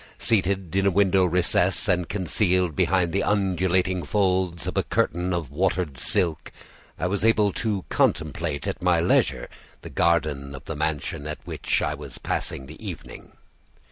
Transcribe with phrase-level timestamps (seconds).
[0.17, 5.51] Seated in a window recess and concealed behind the undulating folds of a curtain of
[5.51, 6.51] watered silk,
[6.97, 9.47] I was able to contemplate at my leisure
[9.81, 13.33] the garden of the mansion at which I was passing the evening.